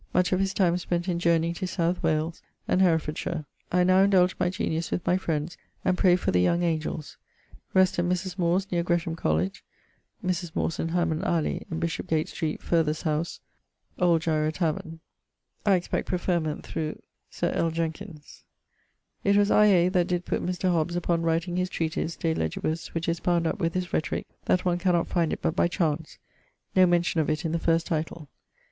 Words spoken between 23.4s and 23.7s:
up